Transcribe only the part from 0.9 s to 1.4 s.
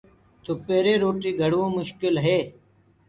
چولِي مي روٽي